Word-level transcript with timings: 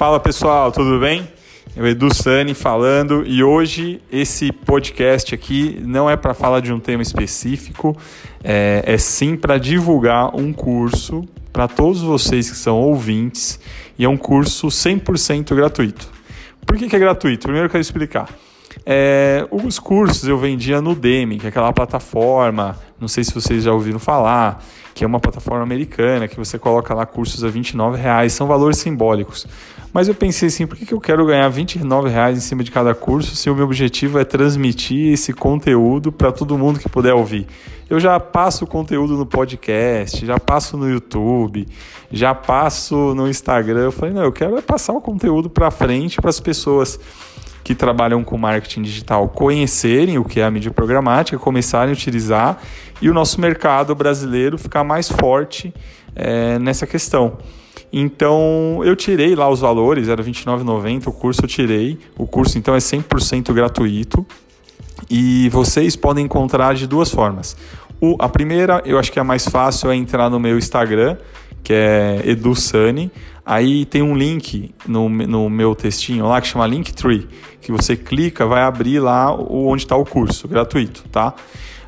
Fala 0.00 0.18
pessoal, 0.18 0.72
tudo 0.72 0.98
bem? 0.98 1.28
Eu 1.76 1.86
Edu 1.86 2.08
Sani 2.14 2.54
falando 2.54 3.22
e 3.26 3.44
hoje 3.44 4.00
esse 4.10 4.50
podcast 4.50 5.34
aqui 5.34 5.78
não 5.84 6.08
é 6.08 6.16
para 6.16 6.32
falar 6.32 6.60
de 6.60 6.72
um 6.72 6.80
tema 6.80 7.02
específico, 7.02 7.94
é, 8.42 8.82
é 8.86 8.96
sim 8.96 9.36
para 9.36 9.58
divulgar 9.58 10.34
um 10.34 10.54
curso 10.54 11.28
para 11.52 11.68
todos 11.68 12.00
vocês 12.00 12.48
que 12.48 12.56
são 12.56 12.78
ouvintes 12.80 13.60
e 13.98 14.06
é 14.06 14.08
um 14.08 14.16
curso 14.16 14.68
100% 14.68 15.54
gratuito. 15.54 16.08
Por 16.64 16.78
que, 16.78 16.88
que 16.88 16.96
é 16.96 16.98
gratuito? 16.98 17.42
Primeiro 17.42 17.66
eu 17.66 17.70
quero 17.70 17.82
explicar. 17.82 18.26
É, 18.84 19.46
os 19.50 19.78
cursos 19.78 20.28
eu 20.28 20.38
vendia 20.38 20.80
no 20.80 20.94
Demi, 20.94 21.38
que 21.38 21.46
é 21.46 21.48
aquela 21.48 21.72
plataforma, 21.72 22.76
não 23.00 23.08
sei 23.08 23.24
se 23.24 23.34
vocês 23.34 23.64
já 23.64 23.72
ouviram 23.72 23.98
falar, 23.98 24.64
que 24.94 25.04
é 25.04 25.06
uma 25.06 25.20
plataforma 25.20 25.62
americana, 25.62 26.28
que 26.28 26.36
você 26.36 26.58
coloca 26.58 26.92
lá 26.94 27.06
cursos 27.06 27.42
a 27.44 27.48
29 27.48 27.98
reais, 27.98 28.32
são 28.32 28.46
valores 28.46 28.78
simbólicos. 28.78 29.46
Mas 29.92 30.06
eu 30.06 30.14
pensei 30.14 30.48
assim, 30.48 30.66
por 30.66 30.76
que, 30.76 30.92
eu 30.92 31.00
quero 31.00 31.26
ganhar 31.26 31.48
29 31.48 32.08
reais 32.08 32.38
em 32.38 32.40
cima 32.40 32.62
de 32.62 32.70
cada 32.70 32.94
curso 32.94 33.34
se 33.34 33.50
o 33.50 33.54
meu 33.54 33.64
objetivo 33.64 34.20
é 34.20 34.24
transmitir 34.24 35.12
esse 35.12 35.32
conteúdo 35.32 36.12
para 36.12 36.30
todo 36.30 36.56
mundo 36.56 36.78
que 36.78 36.88
puder 36.88 37.12
ouvir? 37.12 37.46
Eu 37.88 37.98
já 37.98 38.20
passo 38.20 38.64
o 38.64 38.68
conteúdo 38.68 39.16
no 39.16 39.26
podcast, 39.26 40.24
já 40.24 40.38
passo 40.38 40.76
no 40.76 40.88
YouTube, 40.88 41.66
já 42.12 42.32
passo 42.32 43.14
no 43.16 43.28
Instagram. 43.28 43.80
Eu 43.80 43.92
falei, 43.92 44.14
não, 44.14 44.22
eu 44.22 44.30
quero 44.30 44.56
é 44.56 44.62
passar 44.62 44.92
o 44.92 45.00
conteúdo 45.00 45.50
para 45.50 45.72
frente 45.72 46.20
para 46.20 46.30
as 46.30 46.38
pessoas 46.38 47.00
que 47.70 47.74
trabalham 47.76 48.24
com 48.24 48.36
marketing 48.36 48.82
digital 48.82 49.28
conhecerem 49.28 50.18
o 50.18 50.24
que 50.24 50.40
é 50.40 50.44
a 50.44 50.50
mídia 50.50 50.72
programática, 50.72 51.38
começarem 51.38 51.90
a 51.90 51.92
utilizar 51.92 52.60
e 53.00 53.08
o 53.08 53.14
nosso 53.14 53.40
mercado 53.40 53.94
brasileiro 53.94 54.58
ficar 54.58 54.82
mais 54.82 55.08
forte 55.08 55.72
é, 56.16 56.58
nessa 56.58 56.84
questão. 56.84 57.38
Então 57.92 58.80
eu 58.82 58.96
tirei 58.96 59.36
lá 59.36 59.48
os 59.48 59.60
valores, 59.60 60.08
era 60.08 60.20
R$ 60.20 60.28
29,90 60.28 61.06
o 61.06 61.12
curso 61.12 61.44
eu 61.44 61.48
tirei. 61.48 61.96
O 62.18 62.26
curso 62.26 62.58
então 62.58 62.74
é 62.74 62.78
100% 62.78 63.52
gratuito 63.52 64.26
e 65.08 65.48
vocês 65.50 65.94
podem 65.94 66.24
encontrar 66.24 66.74
de 66.74 66.88
duas 66.88 67.08
formas. 67.08 67.56
O, 68.00 68.16
a 68.18 68.28
primeira, 68.28 68.82
eu 68.84 68.98
acho 68.98 69.12
que 69.12 69.20
é 69.20 69.22
a 69.22 69.24
mais 69.24 69.46
fácil, 69.46 69.92
é 69.92 69.94
entrar 69.94 70.28
no 70.28 70.40
meu 70.40 70.58
Instagram, 70.58 71.16
que 71.62 71.72
é 71.72 72.22
EduSani. 72.24 73.10
Aí 73.44 73.84
tem 73.84 74.02
um 74.02 74.14
link 74.14 74.72
no, 74.86 75.08
no 75.08 75.50
meu 75.50 75.74
textinho 75.74 76.26
lá 76.26 76.40
que 76.40 76.46
chama 76.46 76.66
Linktree, 76.66 77.26
que 77.60 77.72
você 77.72 77.96
clica, 77.96 78.46
vai 78.46 78.62
abrir 78.62 79.00
lá 79.00 79.34
onde 79.34 79.82
está 79.84 79.96
o 79.96 80.04
curso, 80.04 80.46
gratuito, 80.46 81.04
tá? 81.10 81.34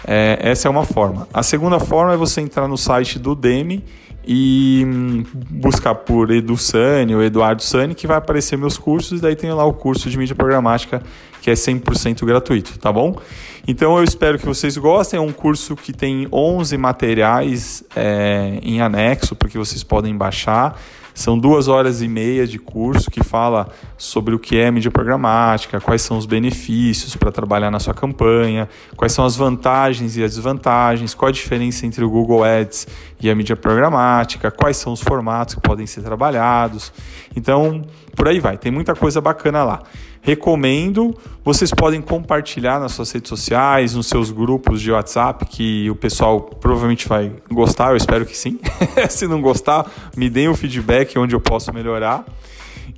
É, 0.07 0.39
essa 0.41 0.69
é 0.69 0.71
uma 0.71 0.85
forma. 0.85 1.29
A 1.33 1.43
segunda 1.43 1.79
forma 1.79 2.15
é 2.15 2.17
você 2.17 2.41
entrar 2.41 2.67
no 2.67 2.77
site 2.77 3.19
do 3.19 3.35
Demi 3.35 3.85
e 4.25 4.85
hum, 4.87 5.25
buscar 5.51 5.95
por 5.95 6.31
Edu 6.31 6.57
Sani 6.57 7.15
ou 7.15 7.23
Eduardo 7.23 7.63
Sani, 7.63 7.95
que 7.95 8.07
vai 8.07 8.17
aparecer 8.17 8.57
meus 8.57 8.79
cursos, 8.79 9.19
e 9.19 9.23
daí 9.23 9.35
tem 9.35 9.53
lá 9.53 9.65
o 9.65 9.73
curso 9.73 10.09
de 10.09 10.17
mídia 10.17 10.35
programática, 10.35 11.03
que 11.41 11.51
é 11.51 11.55
100% 11.55 12.25
gratuito, 12.25 12.79
tá 12.79 12.93
bom? 12.93 13.19
Então 13.67 13.97
eu 13.97 14.05
espero 14.05 14.39
que 14.39 14.47
vocês 14.47 14.77
gostem, 14.77 15.19
é 15.19 15.21
um 15.21 15.33
curso 15.33 15.75
que 15.77 15.93
tem 15.93 16.29
11 16.31 16.77
materiais 16.77 17.85
é, 17.95 18.59
em 18.63 18.81
anexo, 18.81 19.35
porque 19.35 19.59
vocês 19.59 19.83
podem 19.83 20.17
baixar, 20.17 20.81
são 21.15 21.39
duas 21.39 21.69
horas 21.69 22.03
e 22.03 22.09
meia 22.09 22.47
de 22.47 22.59
curso 22.59 23.11
que 23.11 23.23
fala 23.23 23.69
sobre 23.97 24.35
o 24.35 24.39
que 24.39 24.59
é 24.59 24.71
mídia 24.71 24.91
programática, 24.91 25.81
quais 25.81 26.03
são 26.03 26.17
os 26.17 26.27
benefícios 26.27 27.17
para 27.17 27.31
trabalhar 27.31 27.71
na 27.71 27.79
sua 27.79 27.95
campanha, 27.95 28.69
quais 28.97 29.13
são 29.13 29.25
as 29.25 29.37
vantagens 29.37 30.17
e 30.17 30.25
as 30.25 30.35
desvantagens, 30.35 31.15
qual 31.15 31.29
a 31.29 31.33
diferença 31.33 31.87
entre 31.87 32.05
o 32.05 32.11
Google 32.11 32.45
Ads 32.45 32.87
e 33.21 33.31
a 33.31 33.35
mídia 33.35 33.57
programática, 33.57 34.51
quais 34.51 34.77
são 34.77 34.93
os 34.93 35.01
formatos 35.01 35.55
que 35.55 35.61
podem 35.61 35.87
ser 35.87 36.03
trabalhados. 36.03 36.93
Então, 37.37 37.83
por 38.15 38.29
aí 38.29 38.41
vai, 38.41 38.57
tem 38.59 38.71
muita 38.71 38.95
coisa 38.95 39.21
bacana 39.21 39.65
lá. 39.65 39.83
Recomendo, 40.21 41.17
vocês 41.45 41.73
podem 41.73 42.01
compartilhar 42.01 42.79
nas 42.79 42.93
suas 42.93 43.11
redes 43.11 43.29
sociais, 43.29 43.95
nos 43.95 44.07
seus 44.07 44.31
grupos 44.31 44.81
de 44.81 44.93
WhatsApp, 44.93 45.45
que 45.47 45.91
o 45.91 45.97
pessoal 45.97 46.41
provavelmente 46.41 47.09
vai 47.09 47.33
gostar, 47.51 47.91
eu 47.91 47.97
espero 47.97 48.25
que 48.25 48.37
sim. 48.37 48.59
Se 49.11 49.27
não 49.27 49.41
gostar, 49.41 49.91
me 50.17 50.31
deem 50.31 50.49
o 50.49 50.55
feedback 50.55 51.19
onde 51.19 51.35
eu 51.35 51.41
posso 51.41 51.73
melhorar. 51.73 52.25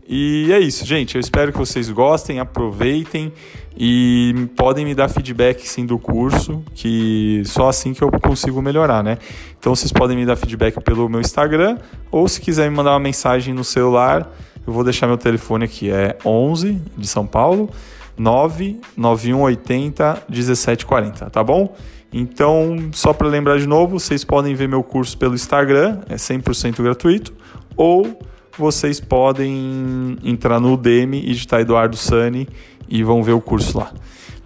E 0.06 0.53
é 0.53 0.59
isso, 0.59 0.84
gente. 0.84 1.15
Eu 1.15 1.21
espero 1.21 1.50
que 1.50 1.59
vocês 1.59 1.89
gostem, 1.91 2.39
aproveitem 2.39 3.33
e 3.77 4.49
podem 4.55 4.84
me 4.84 4.94
dar 4.94 5.09
feedback 5.09 5.66
sim 5.66 5.87
do 5.87 5.99
curso, 5.99 6.62
que 6.75 7.43
só 7.47 7.69
assim 7.69 7.93
que 7.94 8.03
eu 8.03 8.10
consigo 8.10 8.60
melhorar, 8.60 9.03
né? 9.03 9.19
Então 9.59 9.75
vocês 9.75 9.91
podem 9.91 10.16
me 10.16 10.27
dar 10.27 10.37
feedback 10.37 10.81
pelo 10.83 11.09
meu 11.09 11.21
Instagram 11.21 11.78
ou 12.10 12.28
se 12.28 12.41
quiser 12.41 12.71
me 12.71 12.77
mandar 12.77 12.93
uma 12.93 13.00
mensagem 13.00 13.55
no 13.55 13.65
celular, 13.65 14.31
eu 14.67 14.73
vou 14.73 14.85
deixar 14.85 15.07
meu 15.07 15.19
telefone 15.19 15.65
aqui, 15.65 15.91
é 15.91 16.17
11 16.25 16.81
de 16.97 17.07
São 17.07 17.27
Paulo, 17.27 17.69
99180 18.17 20.25
1740, 20.29 21.31
tá 21.31 21.43
bom? 21.43 21.75
Então, 22.13 22.77
só 22.93 23.13
para 23.13 23.27
lembrar 23.27 23.59
de 23.59 23.67
novo, 23.67 23.99
vocês 23.99 24.25
podem 24.25 24.55
ver 24.55 24.69
meu 24.69 24.85
curso 24.85 25.19
pelo 25.19 25.35
Instagram, 25.35 26.01
é 26.09 26.15
100% 26.15 26.81
gratuito, 26.83 27.35
ou 27.77 28.21
vocês 28.57 29.01
podem 29.01 30.17
entrar 30.23 30.61
no 30.61 30.75
Udemy 30.75 31.19
e 31.19 31.33
digitar 31.33 31.61
Eduardo 31.61 31.97
Sani 31.97 32.49
e 32.89 33.03
vão 33.03 33.21
ver 33.23 33.33
o 33.33 33.41
curso 33.41 33.79
lá. 33.79 33.93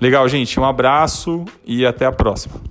Legal, 0.01 0.27
gente, 0.29 0.59
um 0.59 0.65
abraço 0.65 1.45
e 1.67 1.85
até 1.85 2.07
a 2.07 2.13
próxima. 2.13 2.68